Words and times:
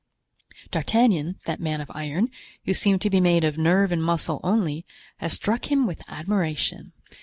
D'Artagnan, 0.71 1.37
that 1.45 1.59
man 1.59 1.79
of 1.79 1.91
iron, 1.93 2.31
who 2.65 2.73
seemed 2.73 3.01
to 3.03 3.09
be 3.11 3.19
made 3.21 3.43
of 3.43 3.59
nerve 3.59 3.91
and 3.91 4.03
muscle 4.03 4.39
only, 4.43 4.83
had 5.17 5.29
struck 5.31 5.69
him 5.71 5.85
with 5.85 6.01
admiration. 6.07 6.91